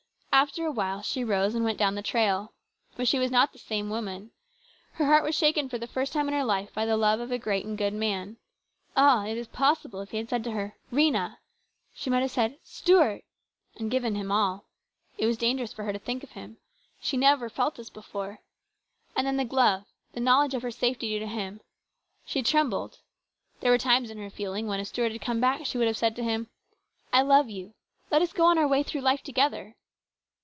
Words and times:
After 0.33 0.65
a 0.65 0.71
while 0.71 1.01
she 1.03 1.23
rose 1.25 1.53
and 1.53 1.63
went 1.63 1.77
down 1.77 1.93
the 1.93 2.01
trail. 2.01 2.53
But 2.95 3.07
she 3.07 3.19
was 3.19 3.29
not 3.29 3.51
the 3.51 3.59
same 3.59 3.89
woman. 3.91 4.31
Her 4.93 5.05
heart 5.05 5.23
was 5.25 5.35
shaken 5.35 5.67
for 5.69 5.77
the 5.77 5.85
first 5.85 6.13
time 6.13 6.27
in 6.29 6.33
her 6.33 6.43
life 6.45 6.73
by 6.73 6.85
the 6.85 6.95
love 6.97 7.19
of 7.19 7.31
a 7.31 7.37
great 7.37 7.65
and 7.65 7.77
good 7.77 7.93
man. 7.93 8.37
Ah! 8.95 9.25
it 9.25 9.37
is 9.37 9.47
possible 9.49 9.99
if 10.01 10.11
he 10.11 10.17
had 10.17 10.29
said 10.29 10.43
to 10.45 10.51
her," 10.51 10.77
Rhena!" 10.91 11.37
she 11.93 12.09
might 12.09 12.21
have 12.21 12.31
said," 12.31 12.57
Stuart!" 12.63 13.23
and 13.77 13.91
given 13.91 14.15
him 14.15 14.31
all. 14.31 14.65
It 15.17 15.27
was 15.27 15.37
dangerous 15.37 15.73
for 15.73 15.83
her 15.83 15.93
to 15.93 15.99
think 15.99 16.23
of 16.23 16.31
him. 16.31 16.57
She 17.01 17.17
felt 17.19 17.77
as 17.77 17.89
never 17.91 17.93
before. 17.93 18.39
And 19.15 19.27
then 19.27 19.37
the 19.37 19.45
glove, 19.45 19.83
the 20.13 20.21
knowledge 20.21 20.55
of 20.55 20.63
her 20.63 20.71
safety 20.71 21.09
due 21.09 21.19
to 21.19 21.27
him; 21.27 21.59
she 22.25 22.41
trembled. 22.41 22.99
There 23.59 23.69
were 23.69 23.77
times 23.77 24.09
in 24.09 24.17
her 24.17 24.29
feeling 24.31 24.65
when 24.65 24.79
if 24.79 24.87
Stuart 24.87 25.11
had 25.11 25.21
come 25.21 25.41
back 25.41 25.65
she 25.67 25.77
would 25.77 25.87
have 25.87 25.97
said 25.97 26.15
to 26.15 26.23
him," 26.23 26.49
I 27.13 27.21
love 27.21 27.49
you. 27.49 27.73
Let 28.09 28.21
us 28.23 28.33
go 28.33 28.45
on 28.45 28.57
our 28.57 28.67
way 28.67 28.81
through 28.81 29.01
life 29.01 29.21
together 29.21 29.75